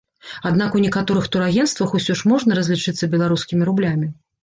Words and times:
Аднак 0.49 0.77
у 0.77 0.81
некаторых 0.85 1.27
турагенцтвах 1.35 1.95
усё 2.01 2.17
ж 2.19 2.33
можна 2.35 2.61
разлічыцца 2.63 3.13
беларускімі 3.15 3.73
рублямі. 3.73 4.15